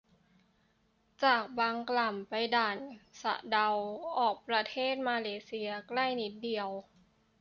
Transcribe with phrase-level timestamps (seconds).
[1.23, 2.77] จากบางกล่ำ ไปด่าน
[3.21, 3.67] สะเดา
[4.19, 6.69] ออกประเทศมาเลเซียใกล้นิดเดียว